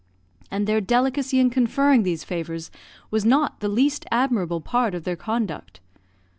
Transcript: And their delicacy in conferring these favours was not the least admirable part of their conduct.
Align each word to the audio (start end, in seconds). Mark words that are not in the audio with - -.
And 0.49 0.65
their 0.65 0.81
delicacy 0.81 1.37
in 1.39 1.51
conferring 1.51 2.01
these 2.01 2.23
favours 2.23 2.71
was 3.11 3.23
not 3.23 3.59
the 3.59 3.67
least 3.69 4.03
admirable 4.11 4.59
part 4.59 4.95
of 4.95 5.03
their 5.03 5.15
conduct. 5.15 5.79